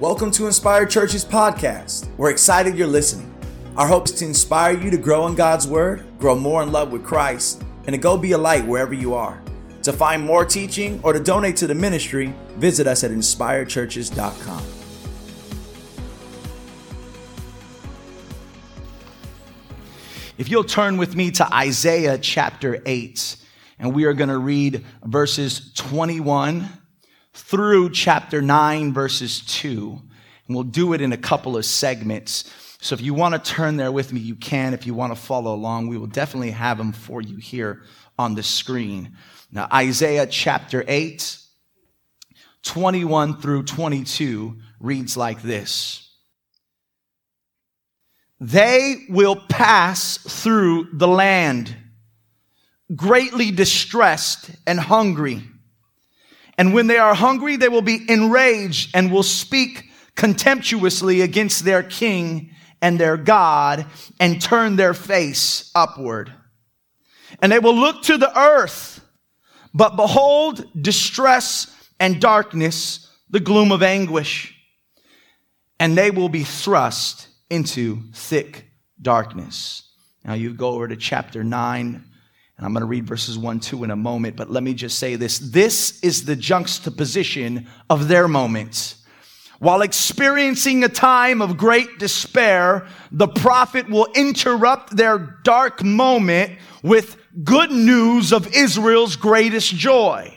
[0.00, 2.14] Welcome to Inspired Church's podcast.
[2.18, 3.34] We're excited you're listening.
[3.78, 6.92] Our hope is to inspire you to grow in God's Word, grow more in love
[6.92, 9.40] with Christ, and to go be a light wherever you are.
[9.84, 14.62] To find more teaching or to donate to the ministry, visit us at inspiredchurches.com.
[20.36, 23.36] If you'll turn with me to Isaiah chapter 8,
[23.78, 26.68] and we are going to read verses 21
[27.36, 30.00] through chapter 9, verses 2.
[30.46, 32.50] And we'll do it in a couple of segments.
[32.80, 34.72] So if you want to turn there with me, you can.
[34.72, 37.82] If you want to follow along, we will definitely have them for you here
[38.18, 39.16] on the screen.
[39.52, 41.38] Now, Isaiah chapter 8,
[42.62, 46.10] 21 through 22 reads like this.
[48.40, 51.76] They will pass through the land,
[52.94, 55.42] greatly distressed and hungry.
[56.58, 61.82] And when they are hungry, they will be enraged and will speak contemptuously against their
[61.82, 62.50] king
[62.80, 63.86] and their God
[64.18, 66.32] and turn their face upward.
[67.40, 69.04] And they will look to the earth,
[69.74, 74.54] but behold distress and darkness, the gloom of anguish.
[75.78, 78.64] And they will be thrust into thick
[79.00, 79.82] darkness.
[80.24, 82.04] Now you go over to chapter 9,
[82.56, 84.98] and I'm going to read verses 1, 2 in a moment, but let me just
[84.98, 85.38] say this.
[85.38, 89.02] This is the juxtaposition of their moments.
[89.58, 97.16] While experiencing a time of great despair, the prophet will interrupt their dark moment with
[97.44, 100.32] good news of Israel's greatest joy.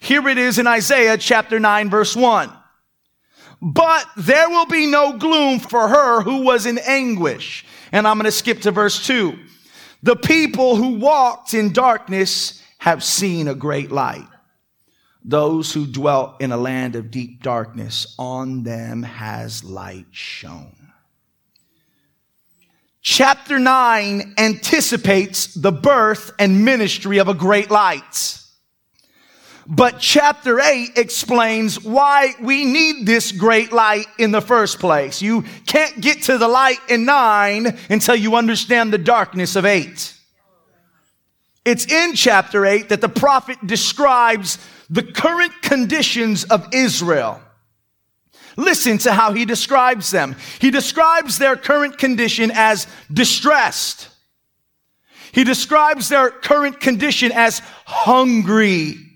[0.00, 2.50] Here it is in Isaiah chapter 9 verse 1.
[3.62, 7.66] But there will be no gloom for her who was in anguish.
[7.92, 9.38] And I'm going to skip to verse 2.
[10.02, 14.26] The people who walked in darkness have seen a great light.
[15.22, 20.92] Those who dwelt in a land of deep darkness, on them has light shone.
[23.02, 28.38] Chapter 9 anticipates the birth and ministry of a great light.
[29.72, 35.22] But chapter 8 explains why we need this great light in the first place.
[35.22, 40.14] You can't get to the light in 9 until you understand the darkness of 8.
[41.64, 44.58] It's in chapter 8 that the prophet describes
[44.90, 47.40] the current conditions of Israel.
[48.56, 50.34] Listen to how he describes them.
[50.58, 54.08] He describes their current condition as distressed.
[55.30, 59.09] He describes their current condition as hungry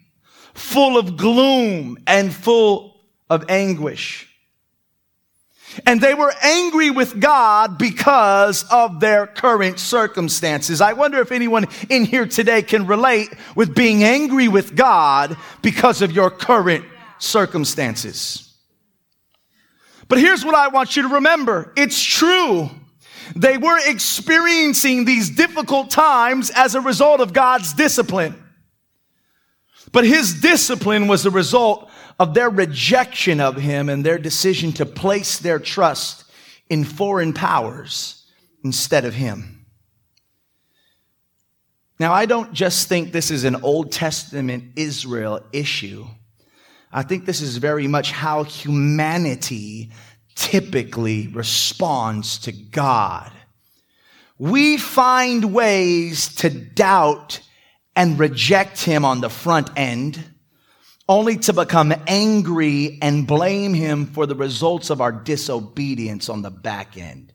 [0.54, 2.96] full of gloom and full
[3.28, 4.28] of anguish.
[5.86, 10.80] And they were angry with God because of their current circumstances.
[10.80, 16.00] I wonder if anyone in here today can relate with being angry with God because
[16.00, 16.84] of your current
[17.18, 18.52] circumstances.
[20.06, 21.72] But here's what I want you to remember.
[21.76, 22.70] It's true.
[23.34, 28.43] They were experiencing these difficult times as a result of God's discipline.
[29.94, 31.88] But his discipline was the result
[32.18, 36.24] of their rejection of him and their decision to place their trust
[36.68, 38.26] in foreign powers
[38.64, 39.66] instead of him.
[42.00, 46.04] Now, I don't just think this is an Old Testament Israel issue.
[46.92, 49.92] I think this is very much how humanity
[50.34, 53.30] typically responds to God.
[54.38, 57.40] We find ways to doubt
[57.96, 60.22] and reject him on the front end,
[61.08, 66.50] only to become angry and blame him for the results of our disobedience on the
[66.50, 67.32] back end.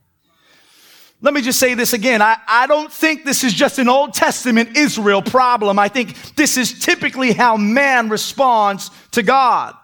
[1.21, 2.21] Let me just say this again.
[2.21, 5.77] I, I don't think this is just an Old Testament Israel problem.
[5.77, 9.75] I think this is typically how man responds to God.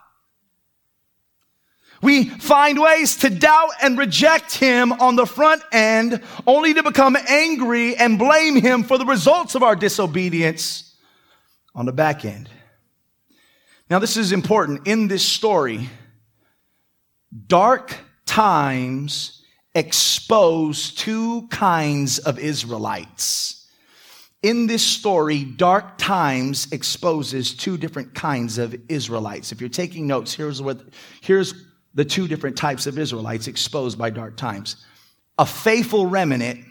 [2.02, 7.18] We find ways to doubt and reject him on the front end, only to become
[7.28, 10.96] angry and blame him for the results of our disobedience
[11.74, 12.50] on the back end.
[13.90, 14.88] Now, this is important.
[14.88, 15.90] In this story,
[17.48, 17.96] dark
[18.26, 19.44] times
[19.74, 23.68] expose two kinds of Israelites.
[24.42, 29.52] In this story, dark times exposes two different kinds of Israelites.
[29.52, 30.82] If you're taking notes, here's what,
[31.22, 31.65] here's
[31.96, 34.76] the two different types of Israelites exposed by dark times
[35.38, 36.64] a faithful remnant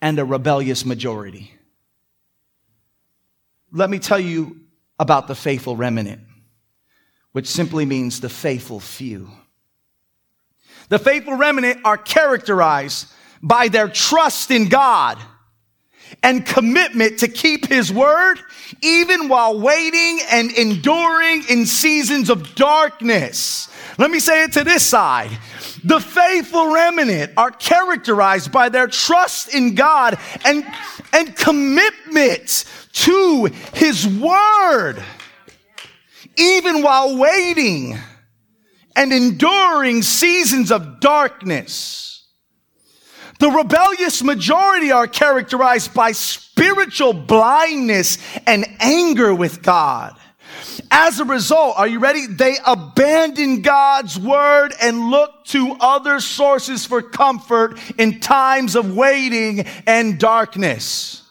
[0.00, 1.52] and a rebellious majority.
[3.72, 4.60] Let me tell you
[4.98, 6.20] about the faithful remnant,
[7.32, 9.30] which simply means the faithful few.
[10.90, 13.08] The faithful remnant are characterized
[13.42, 15.18] by their trust in God
[16.22, 18.38] and commitment to keep his word
[18.82, 23.68] even while waiting and enduring in seasons of darkness.
[24.00, 25.30] Let me say it to this side.
[25.84, 30.64] The faithful remnant are characterized by their trust in God and,
[31.12, 32.64] and commitment
[32.94, 35.04] to His Word,
[36.38, 37.98] even while waiting
[38.96, 42.26] and enduring seasons of darkness.
[43.38, 48.16] The rebellious majority are characterized by spiritual blindness
[48.46, 50.19] and anger with God.
[50.90, 52.26] As a result, are you ready?
[52.26, 59.60] They abandon God's word and look to other sources for comfort in times of waiting
[59.86, 61.22] and darkness.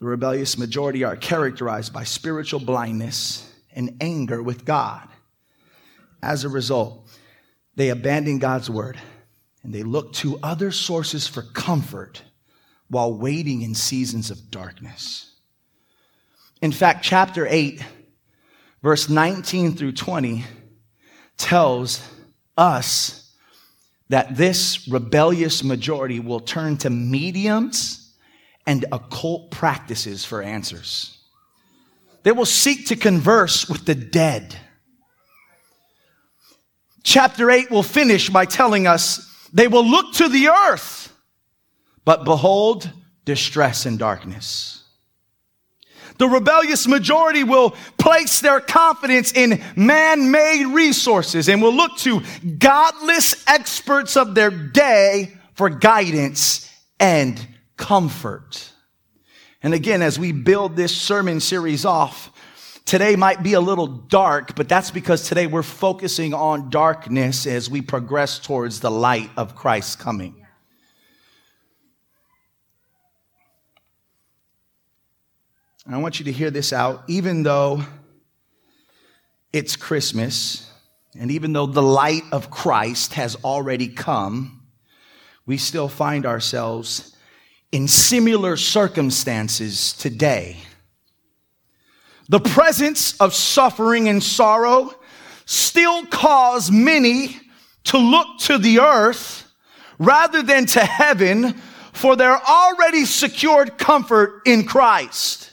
[0.00, 5.08] The rebellious majority are characterized by spiritual blindness and anger with God.
[6.20, 7.08] As a result,
[7.76, 8.98] they abandon God's word
[9.62, 12.22] and they look to other sources for comfort
[12.92, 15.30] while waiting in seasons of darkness.
[16.60, 17.82] In fact, chapter 8,
[18.82, 20.44] verse 19 through 20
[21.38, 22.06] tells
[22.58, 23.34] us
[24.10, 28.14] that this rebellious majority will turn to mediums
[28.66, 31.16] and occult practices for answers.
[32.24, 34.54] They will seek to converse with the dead.
[37.02, 41.11] Chapter 8 will finish by telling us they will look to the earth,
[42.04, 42.90] but behold,
[43.24, 44.82] distress and darkness.
[46.18, 52.22] The rebellious majority will place their confidence in man made resources and will look to
[52.58, 56.70] godless experts of their day for guidance
[57.00, 57.44] and
[57.76, 58.70] comfort.
[59.62, 62.30] And again, as we build this sermon series off,
[62.84, 67.70] today might be a little dark, but that's because today we're focusing on darkness as
[67.70, 70.41] we progress towards the light of Christ's coming.
[75.90, 77.02] I want you to hear this out.
[77.08, 77.82] Even though
[79.52, 80.70] it's Christmas,
[81.18, 84.62] and even though the light of Christ has already come,
[85.44, 87.16] we still find ourselves
[87.72, 90.58] in similar circumstances today.
[92.28, 94.94] The presence of suffering and sorrow
[95.44, 97.40] still cause many
[97.84, 99.52] to look to the earth
[99.98, 101.54] rather than to heaven
[101.92, 105.51] for their already secured comfort in Christ.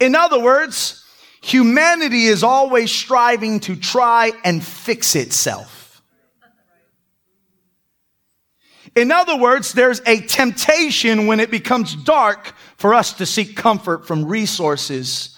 [0.00, 1.04] In other words,
[1.42, 6.02] humanity is always striving to try and fix itself.
[8.96, 14.06] In other words, there's a temptation when it becomes dark for us to seek comfort
[14.06, 15.36] from resources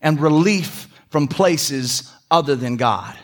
[0.00, 3.16] and relief from places other than God.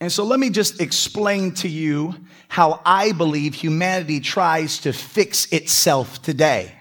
[0.00, 2.14] And so let me just explain to you
[2.48, 6.75] how I believe humanity tries to fix itself today.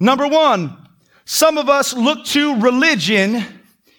[0.00, 0.76] Number one,
[1.24, 3.44] some of us look to religion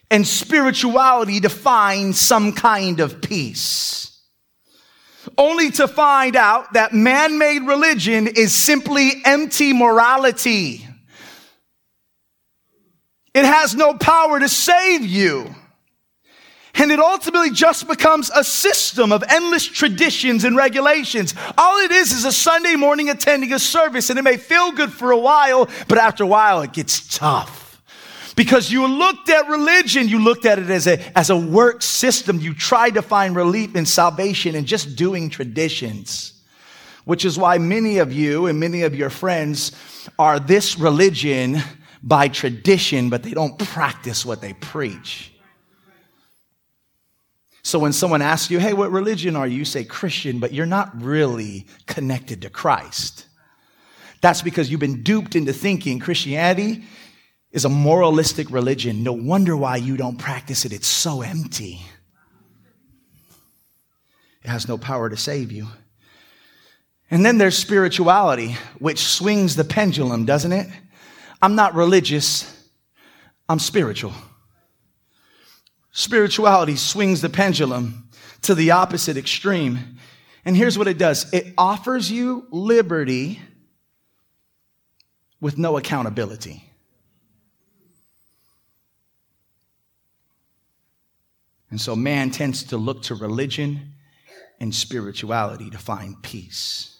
[0.09, 4.01] and spirituality to find some kind of peace
[5.37, 10.85] only to find out that man made religion is simply empty morality.
[13.33, 15.55] It has no power to save you.
[16.75, 21.35] And it ultimately just becomes a system of endless traditions and regulations.
[21.57, 24.91] All it is is a Sunday morning attending a service, and it may feel good
[24.91, 27.81] for a while, but after a while it gets tough.
[28.35, 32.39] Because you looked at religion, you looked at it as a, as a work system.
[32.39, 36.41] You tried to find relief and salvation in just doing traditions,
[37.03, 39.73] which is why many of you and many of your friends
[40.17, 41.61] are this religion
[42.01, 45.30] by tradition, but they don't practice what they preach.
[47.71, 49.59] So when someone asks you, hey, what religion are you?
[49.59, 53.27] You say Christian, but you're not really connected to Christ.
[54.19, 56.83] That's because you've been duped into thinking Christianity
[57.53, 59.03] is a moralistic religion.
[59.03, 60.73] No wonder why you don't practice it.
[60.73, 61.79] It's so empty.
[64.43, 65.67] It has no power to save you.
[67.09, 70.67] And then there's spirituality, which swings the pendulum, doesn't it?
[71.41, 72.69] I'm not religious,
[73.47, 74.13] I'm spiritual.
[75.91, 78.09] Spirituality swings the pendulum
[78.43, 79.97] to the opposite extreme.
[80.45, 83.39] And here's what it does it offers you liberty
[85.39, 86.63] with no accountability.
[91.69, 93.93] And so man tends to look to religion
[94.59, 96.99] and spirituality to find peace.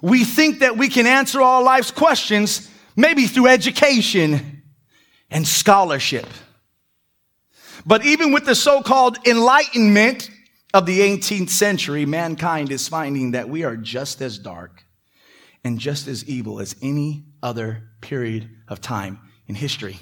[0.00, 4.62] We think that we can answer all life's questions maybe through education
[5.30, 6.26] and scholarship.
[7.86, 10.30] But even with the so called enlightenment
[10.72, 14.84] of the 18th century, mankind is finding that we are just as dark
[15.64, 19.98] and just as evil as any other period of time in history.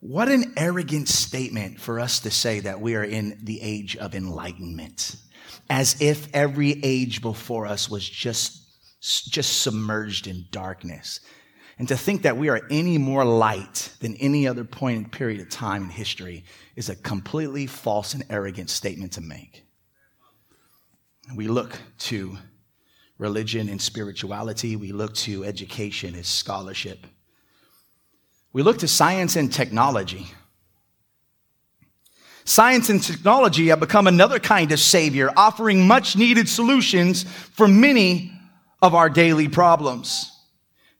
[0.00, 4.14] What an arrogant statement for us to say that we are in the age of
[4.14, 5.16] enlightenment,
[5.68, 8.62] as if every age before us was just,
[9.00, 11.20] just submerged in darkness.
[11.78, 15.40] And to think that we are any more light than any other point in period
[15.40, 16.44] of time in history
[16.74, 19.64] is a completely false and arrogant statement to make.
[21.36, 22.36] We look to
[23.16, 27.06] religion and spirituality, we look to education as scholarship.
[28.52, 30.26] We look to science and technology.
[32.44, 38.32] Science and technology have become another kind of savior, offering much needed solutions for many
[38.80, 40.37] of our daily problems.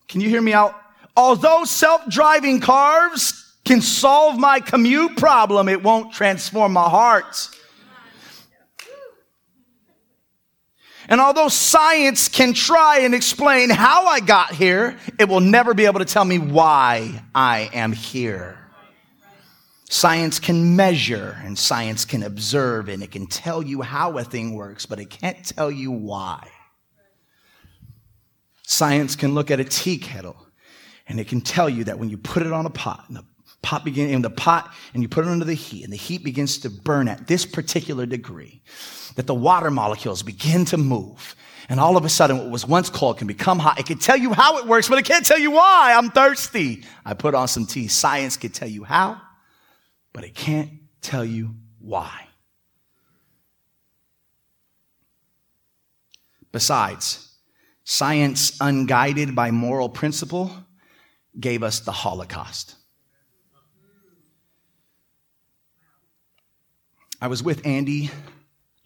[0.08, 0.74] Can you hear me out?
[1.16, 7.48] Although self driving cars can solve my commute problem, it won't transform my heart.
[11.10, 15.86] And although science can try and explain how I got here, it will never be
[15.86, 18.58] able to tell me why I am here.
[19.88, 24.54] Science can measure and science can observe and it can tell you how a thing
[24.54, 26.46] works, but it can't tell you why.
[28.70, 30.36] Science can look at a tea kettle
[31.06, 33.24] and it can tell you that when you put it on a pot and the
[33.62, 36.22] pot begin in the pot and you put it under the heat and the heat
[36.22, 38.60] begins to burn at this particular degree,
[39.14, 41.34] that the water molecules begin to move.
[41.70, 43.80] And all of a sudden, what was once cold can become hot.
[43.80, 45.94] It can tell you how it works, but it can't tell you why.
[45.96, 46.84] I'm thirsty.
[47.06, 47.88] I put on some tea.
[47.88, 49.18] Science can tell you how,
[50.12, 52.26] but it can't tell you why.
[56.52, 57.27] Besides,
[57.90, 60.52] Science, unguided by moral principle,
[61.40, 62.74] gave us the Holocaust.
[67.18, 68.10] I was with Andy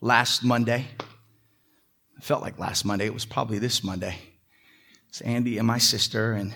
[0.01, 0.87] last Monday.
[2.17, 3.07] It felt like last Monday.
[3.07, 4.15] It was probably this Monday.
[5.09, 6.55] It's Andy and my sister, and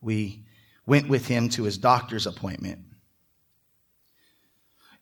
[0.00, 0.44] we
[0.86, 2.84] went with him to his doctor's appointment.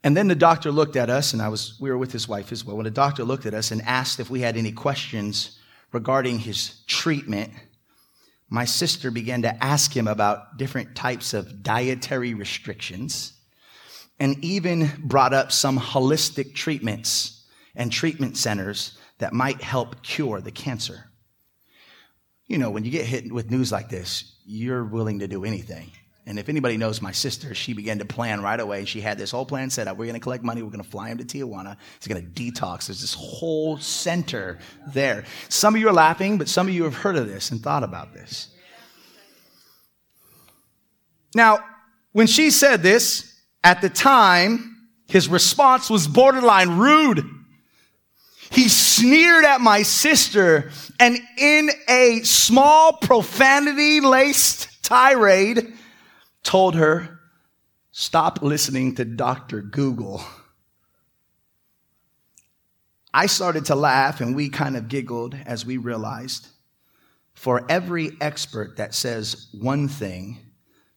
[0.03, 2.51] And then the doctor looked at us, and I was we were with his wife
[2.51, 2.77] as well.
[2.77, 5.58] When the doctor looked at us and asked if we had any questions
[5.93, 7.53] regarding his treatment,
[8.49, 13.35] my sister began to ask him about different types of dietary restrictions
[14.19, 20.51] and even brought up some holistic treatments and treatment centers that might help cure the
[20.51, 21.05] cancer.
[22.47, 25.93] You know, when you get hit with news like this, you're willing to do anything.
[26.29, 28.85] And if anybody knows my sister, she began to plan right away.
[28.85, 29.97] She had this whole plan set up.
[29.97, 30.61] We're going to collect money.
[30.61, 31.79] We're going to fly him to Tijuana.
[31.99, 32.89] He's going to detox.
[32.89, 34.59] There's this whole center
[34.89, 35.25] there.
[35.49, 37.83] Some of you are laughing, but some of you have heard of this and thought
[37.83, 38.49] about this.
[41.35, 41.65] Now,
[42.13, 47.25] when she said this, at the time, his response was borderline rude.
[48.51, 55.73] He sneered at my sister and in a small profanity laced tirade,
[56.49, 57.21] told her,
[57.93, 59.61] Stop listening to Dr.
[59.61, 60.23] Google.
[63.13, 66.49] I started to laugh and we kind of giggled as we realized
[67.35, 70.39] for every expert that says one thing,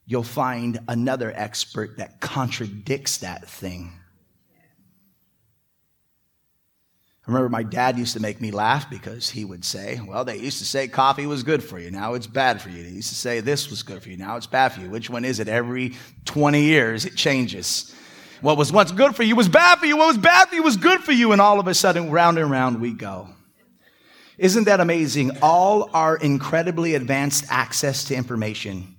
[0.06, 3.92] you'll find another expert that contradicts that thing.
[7.24, 10.38] I remember my dad used to make me laugh because he would say, Well, they
[10.38, 11.88] used to say coffee was good for you.
[11.90, 12.82] Now it's bad for you.
[12.82, 14.16] They used to say this was good for you.
[14.16, 14.90] Now it's bad for you.
[14.90, 15.46] Which one is it?
[15.46, 17.94] Every 20 years, it changes.
[18.40, 19.96] What was once good for you was bad for you.
[19.96, 21.30] What was bad for you was good for you.
[21.30, 23.28] And all of a sudden, round and round we go.
[24.36, 25.38] Isn't that amazing?
[25.42, 28.96] All our incredibly advanced access to information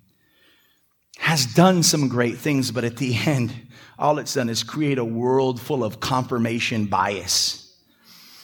[1.17, 3.53] has done some great things, but at the end,
[3.99, 7.62] all it's done is create a world full of confirmation bias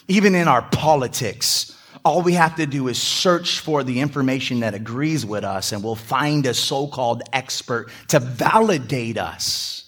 [0.10, 4.74] even in our politics, all we have to do is search for the information that
[4.74, 9.86] agrees with us, and we'll find a so called expert to validate us.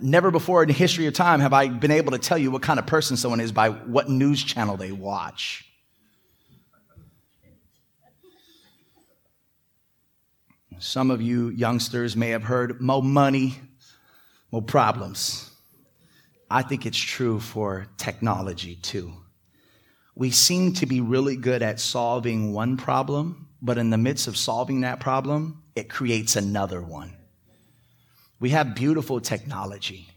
[0.00, 2.62] Never before in the history of time have I been able to tell you what
[2.62, 5.64] kind of person someone is by what news channel they watch.
[10.78, 13.58] Some of you youngsters may have heard more money,
[14.52, 15.50] more problems.
[16.50, 19.12] I think it's true for technology too.
[20.14, 24.36] We seem to be really good at solving one problem, but in the midst of
[24.36, 27.12] solving that problem, it creates another one.
[28.38, 30.08] We have beautiful technology.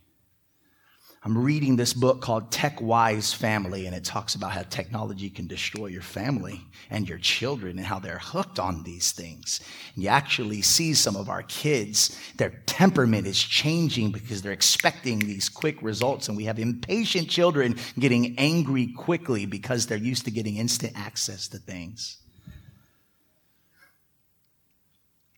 [1.29, 5.45] I'm reading this book called Tech Wise Family, and it talks about how technology can
[5.45, 6.59] destroy your family
[6.89, 9.59] and your children and how they're hooked on these things.
[9.93, 15.19] And you actually see some of our kids, their temperament is changing because they're expecting
[15.19, 16.29] these quick results.
[16.29, 21.47] And we have impatient children getting angry quickly because they're used to getting instant access
[21.49, 22.17] to things.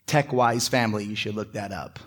[0.08, 2.00] Tech Wise family, you should look that up.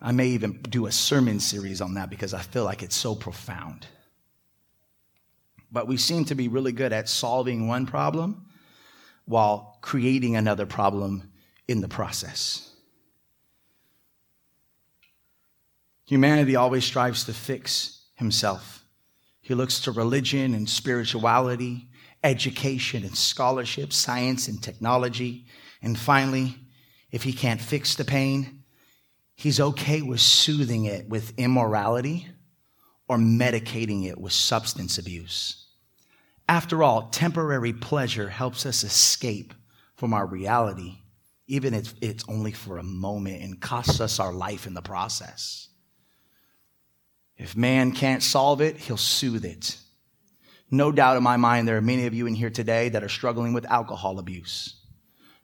[0.00, 3.14] I may even do a sermon series on that because I feel like it's so
[3.14, 3.86] profound.
[5.72, 8.46] But we seem to be really good at solving one problem
[9.24, 11.30] while creating another problem
[11.66, 12.70] in the process.
[16.06, 18.84] Humanity always strives to fix himself.
[19.40, 21.88] He looks to religion and spirituality,
[22.22, 25.46] education and scholarship, science and technology.
[25.82, 26.56] And finally,
[27.10, 28.55] if he can't fix the pain,
[29.36, 32.26] he's okay with soothing it with immorality
[33.08, 35.66] or medicating it with substance abuse.
[36.48, 39.54] After all, temporary pleasure helps us escape
[39.94, 40.98] from our reality,
[41.46, 45.68] even if it's only for a moment and costs us our life in the process.
[47.36, 49.76] If man can't solve it, he'll soothe it.
[50.70, 53.08] No doubt in my mind, there are many of you in here today that are
[53.08, 54.80] struggling with alcohol abuse.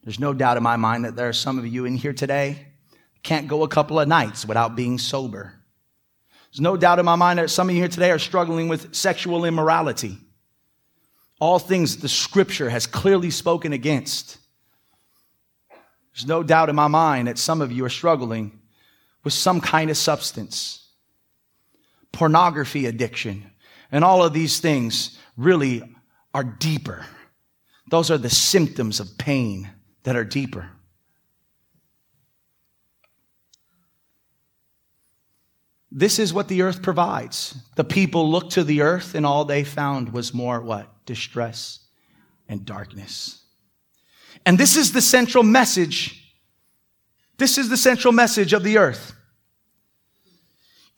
[0.02, 2.71] There's no doubt in my mind that there are some of you in here today
[3.22, 5.54] can't go a couple of nights without being sober.
[6.50, 8.94] There's no doubt in my mind that some of you here today are struggling with
[8.94, 10.18] sexual immorality.
[11.40, 14.38] All things the scripture has clearly spoken against.
[16.14, 18.60] There's no doubt in my mind that some of you are struggling
[19.24, 20.78] with some kind of substance
[22.12, 23.50] pornography addiction,
[23.90, 25.82] and all of these things really
[26.34, 27.06] are deeper.
[27.88, 29.70] Those are the symptoms of pain
[30.02, 30.68] that are deeper.
[35.94, 37.54] This is what the earth provides.
[37.76, 40.88] The people looked to the earth and all they found was more what?
[41.04, 41.80] Distress
[42.48, 43.42] and darkness.
[44.46, 46.34] And this is the central message.
[47.36, 49.14] This is the central message of the earth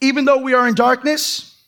[0.04, 1.62] even though we are in darkness,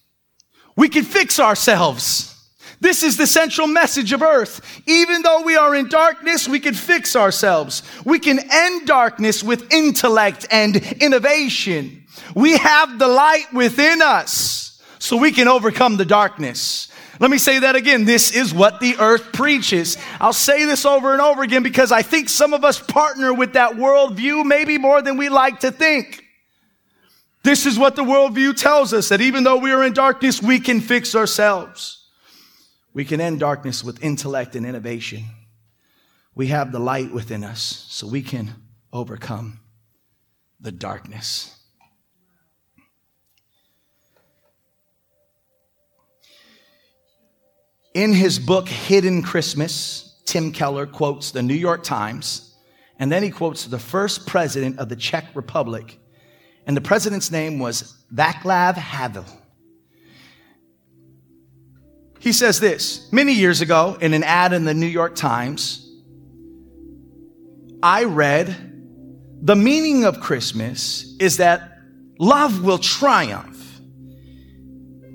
[0.76, 2.32] we can fix ourselves.
[2.80, 4.82] This is the central message of earth.
[4.86, 7.82] Even though we are in darkness, we can fix ourselves.
[8.04, 12.05] We can end darkness with intellect and innovation.
[12.34, 16.88] We have the light within us so we can overcome the darkness.
[17.18, 18.04] Let me say that again.
[18.04, 19.96] This is what the earth preaches.
[20.20, 23.54] I'll say this over and over again because I think some of us partner with
[23.54, 26.22] that worldview maybe more than we like to think.
[27.42, 30.58] This is what the worldview tells us that even though we are in darkness, we
[30.58, 32.08] can fix ourselves.
[32.92, 35.24] We can end darkness with intellect and innovation.
[36.34, 38.54] We have the light within us, so we can
[38.92, 39.60] overcome
[40.60, 41.55] the darkness.
[47.96, 52.54] In his book, Hidden Christmas, Tim Keller quotes the New York Times,
[52.98, 55.98] and then he quotes the first president of the Czech Republic
[56.66, 59.24] and the president's name was Václav Havel.
[62.18, 65.88] He says this many years ago in an ad in the New York Times.
[67.82, 68.48] I read,
[69.40, 71.78] the meaning of Christmas is that
[72.18, 73.65] love will triumph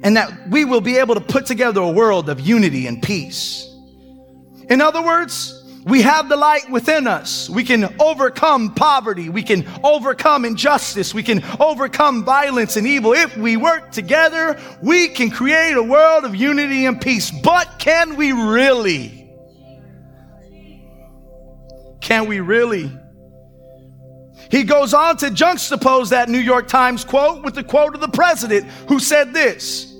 [0.03, 3.67] and that we will be able to put together a world of unity and peace.
[4.69, 7.49] In other words, we have the light within us.
[7.49, 9.29] We can overcome poverty.
[9.29, 11.13] We can overcome injustice.
[11.13, 13.13] We can overcome violence and evil.
[13.13, 17.31] If we work together, we can create a world of unity and peace.
[17.31, 19.29] But can we really?
[21.99, 22.91] Can we really?
[24.51, 28.09] He goes on to juxtapose that New York Times quote with the quote of the
[28.09, 29.90] president who said this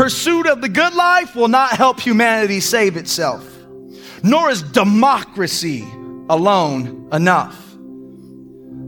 [0.00, 3.50] Pursuit of the good life will not help humanity save itself
[4.22, 5.82] nor is democracy
[6.28, 7.74] alone enough.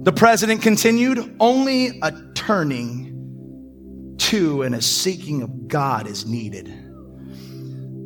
[0.05, 6.66] The president continued, only a turning to and a seeking of God is needed.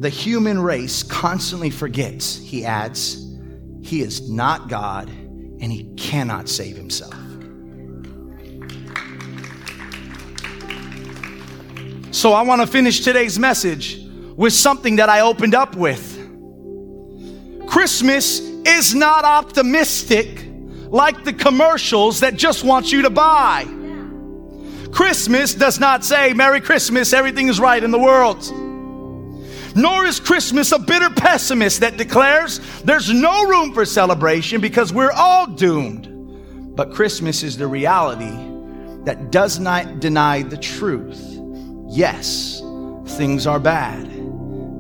[0.01, 3.23] The human race constantly forgets, he adds,
[3.83, 7.15] he is not God and he cannot save himself.
[12.27, 16.19] So I want to finish today's message with something that I opened up with.
[17.69, 20.45] Christmas is not optimistic
[20.89, 23.65] like the commercials that just want you to buy.
[24.91, 28.45] Christmas does not say, Merry Christmas, everything is right in the world.
[29.77, 35.13] Nor is Christmas a bitter pessimist that declares there's no room for celebration because we're
[35.13, 36.75] all doomed.
[36.75, 38.37] But Christmas is the reality
[39.05, 41.36] that does not deny the truth.
[41.97, 42.61] Yes,
[43.17, 44.07] things are bad.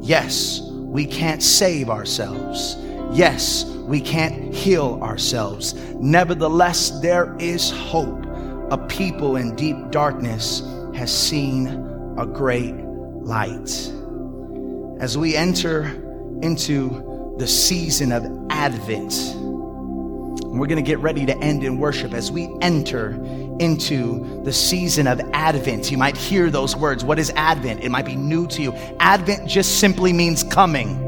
[0.02, 2.76] Yes, we can't save ourselves.
[3.10, 5.72] Yes, we can't heal ourselves.
[5.94, 8.26] Nevertheless, there is hope.
[8.70, 10.60] A people in deep darkness
[10.94, 11.68] has seen
[12.18, 13.70] a great light.
[15.00, 15.86] As we enter
[16.42, 19.14] into the season of Advent,
[20.44, 23.12] we're going to get ready to end in worship as we enter
[23.60, 25.90] into the season of Advent.
[25.90, 27.04] You might hear those words.
[27.04, 27.82] What is Advent?
[27.82, 28.72] It might be new to you.
[29.00, 31.02] Advent just simply means coming.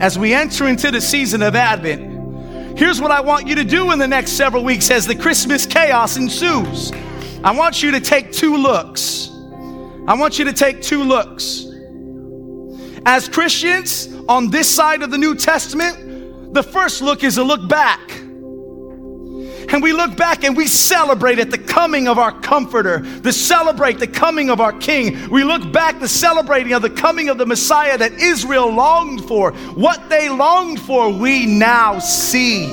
[0.00, 3.92] As we enter into the season of Advent, here's what I want you to do
[3.92, 6.92] in the next several weeks as the Christmas chaos ensues.
[7.42, 9.30] I want you to take two looks.
[10.08, 11.66] I want you to take two looks.
[13.06, 17.68] As Christians on this side of the New Testament, the first look is a look
[17.68, 18.00] back.
[19.72, 23.98] And we look back and we celebrate at the coming of our comforter, to celebrate
[23.98, 25.28] the coming of our king.
[25.28, 29.52] We look back the celebrating of the coming of the Messiah that Israel longed for.
[29.52, 32.72] What they longed for, we now see.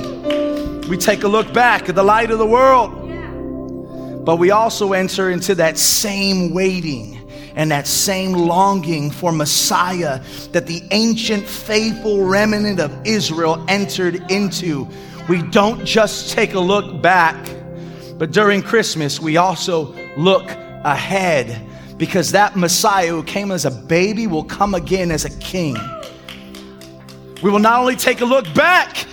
[0.88, 3.00] We take a look back at the light of the world.
[4.24, 7.20] But we also enter into that same waiting
[7.56, 14.88] and that same longing for Messiah that the ancient faithful remnant of Israel entered into.
[15.28, 17.34] We don't just take a look back,
[18.18, 20.50] but during Christmas, we also look
[20.84, 25.76] ahead because that Messiah who came as a baby will come again as a king.
[27.42, 29.06] We will not only take a look back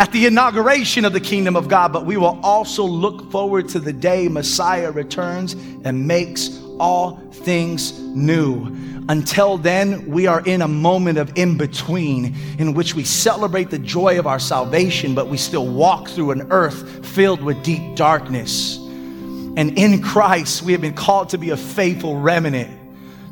[0.00, 3.78] at the inauguration of the kingdom of God, but we will also look forward to
[3.78, 5.52] the day Messiah returns
[5.84, 8.95] and makes all things new.
[9.08, 13.78] Until then, we are in a moment of in between in which we celebrate the
[13.78, 18.78] joy of our salvation, but we still walk through an earth filled with deep darkness.
[18.78, 22.68] And in Christ, we have been called to be a faithful remnant,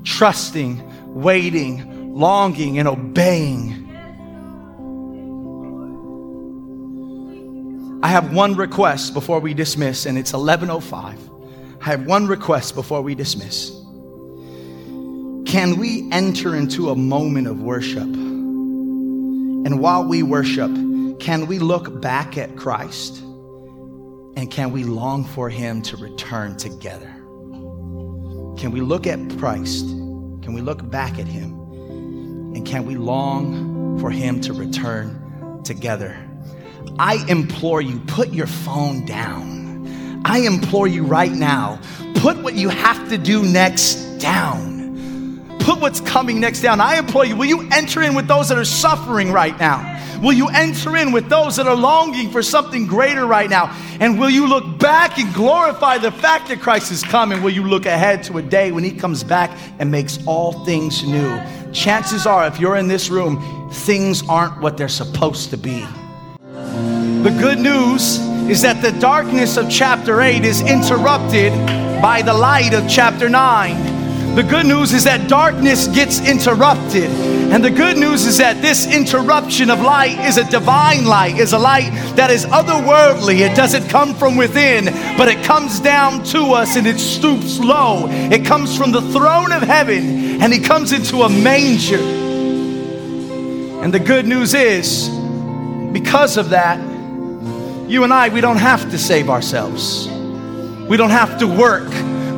[0.05, 0.81] trusting,
[1.13, 3.81] waiting, longing, and obeying.
[8.03, 11.19] I have one request before we dismiss, and it's 1105.
[11.81, 13.84] I have one request before we dismiss.
[15.47, 18.03] Can we enter into a moment of worship?
[18.03, 20.71] And while we worship,
[21.21, 23.21] can we look back at Christ?
[24.37, 27.11] And can we long for him to return together?
[28.59, 29.87] Can we look at Christ?
[29.87, 31.53] Can we look back at him?
[32.55, 36.17] And can we long for him to return together?
[36.99, 39.65] I implore you, put your phone down
[40.25, 41.81] I implore you right now
[42.17, 44.74] put what you have to do next down.
[45.65, 46.79] Put what's coming next down.
[46.79, 49.93] I implore you, will you enter in with those that are suffering right now?
[50.23, 53.75] Will you enter in with those that are longing for something greater right now?
[53.99, 57.43] And will you look back and glorify the fact that Christ is coming?
[57.43, 61.03] Will you look ahead to a day when He comes back and makes all things
[61.03, 61.41] new?
[61.73, 65.87] Chances are, if you're in this room, things aren't what they're supposed to be.
[66.43, 68.19] The good news
[68.51, 71.53] is that the darkness of chapter 8 is interrupted
[72.03, 73.94] by the light of chapter 9.
[74.35, 77.09] The good news is that darkness gets interrupted.
[77.53, 81.53] And the good news is that this interruption of light is a divine light, is
[81.53, 83.49] a light that is otherworldly.
[83.49, 88.09] It doesn't come from within, but it comes down to us and it stoops low.
[88.09, 92.03] It comes from the throne of heaven and it comes into a manger.
[93.85, 95.09] And the good news is,
[95.93, 96.81] because of that,
[97.89, 100.09] you and I, we don't have to save ourselves.
[100.89, 101.89] We don't have to work.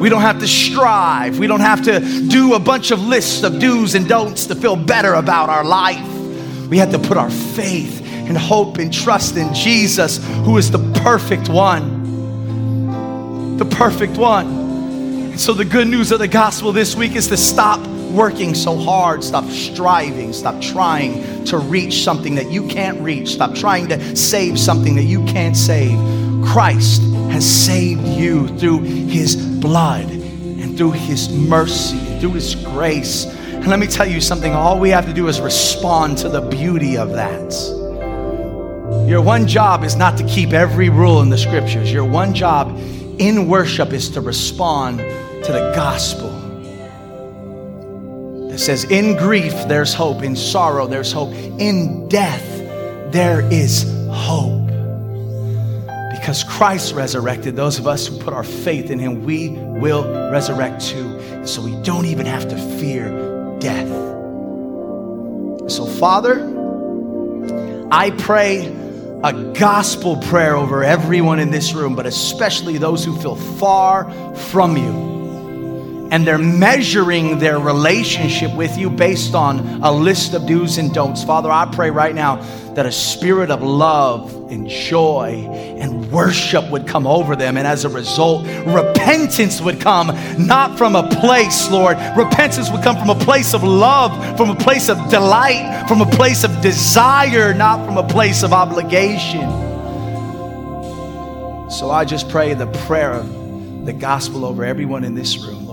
[0.01, 1.39] We don't have to strive.
[1.39, 4.77] We don't have to do a bunch of lists of do's and don'ts to feel
[4.77, 6.07] better about our life.
[6.69, 10.81] We have to put our faith and hope and trust in Jesus, who is the
[11.03, 12.05] perfect one.
[13.57, 15.39] The perfect one.
[15.39, 17.81] So, the good news of the gospel this week is to stop
[18.11, 19.23] working so hard.
[19.25, 20.33] Stop striving.
[20.33, 23.31] Stop trying to reach something that you can't reach.
[23.31, 25.97] Stop trying to save something that you can't save.
[26.45, 33.25] Christ has saved you through his blood and through his mercy and through his grace.
[33.25, 36.41] And let me tell you something all we have to do is respond to the
[36.41, 37.53] beauty of that.
[39.09, 41.93] Your one job is not to keep every rule in the scriptures.
[41.93, 42.79] Your one job
[43.19, 46.37] in worship is to respond to the gospel
[48.57, 50.23] it says, In grief, there's hope.
[50.23, 51.31] In sorrow, there's hope.
[51.35, 52.43] In death,
[53.13, 54.66] there is hope.
[56.27, 60.85] Because Christ resurrected, those of us who put our faith in Him, we will resurrect
[60.85, 61.47] too.
[61.47, 63.11] So we don't even have to fear
[63.61, 63.87] death.
[65.71, 66.41] So, Father,
[67.93, 68.67] I pray
[69.23, 74.77] a gospel prayer over everyone in this room, but especially those who feel far from
[74.77, 75.16] you
[76.11, 81.25] and they're measuring their relationship with you based on a list of do's and don'ts.
[81.25, 82.37] Father, I pray right now
[82.75, 85.47] that a spirit of love and joy
[85.79, 87.57] and worship would come over them.
[87.57, 91.97] And as a result, repentance would come, not from a place, Lord.
[92.17, 96.07] Repentance would come from a place of love, from a place of delight, from a
[96.07, 99.41] place of desire, not from a place of obligation.
[101.71, 105.66] So I just pray the prayer of the gospel over everyone in this room.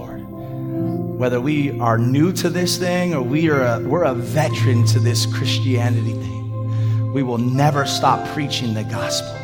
[1.18, 5.00] Whether we are new to this thing or we are a, we're a veteran to
[5.00, 9.36] this Christianity thing, we will never stop preaching the gospel.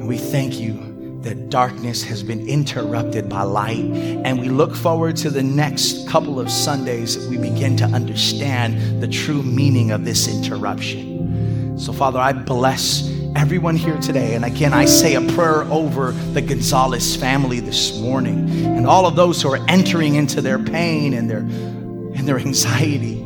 [0.00, 3.84] And we thank you that darkness has been interrupted by light.
[3.84, 9.00] And we look forward to the next couple of Sundays that we begin to understand
[9.00, 11.78] the true meaning of this interruption.
[11.78, 14.34] So, Father, I bless everyone here today.
[14.34, 19.16] And again, I say a prayer over the Gonzalez family this morning and all of
[19.16, 23.20] those who are entering into their pain and their, and their anxiety.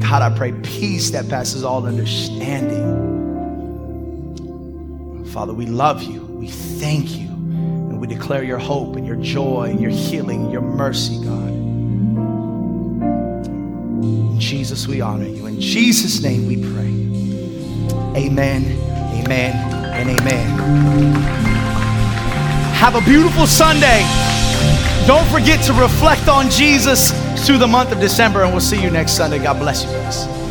[0.00, 3.04] God, I pray peace that passes all understanding.
[5.32, 6.22] Father, we love you.
[6.22, 7.26] We thank you.
[7.28, 11.48] And we declare your hope and your joy and your healing, your mercy, God.
[14.02, 15.46] In Jesus, we honor you.
[15.46, 16.92] In Jesus' name we pray.
[18.22, 18.64] Amen,
[19.22, 19.54] amen,
[19.92, 20.46] and amen.
[22.74, 24.02] Have a beautiful Sunday.
[25.06, 27.12] Don't forget to reflect on Jesus
[27.46, 29.38] through the month of December, and we'll see you next Sunday.
[29.38, 30.45] God bless you guys.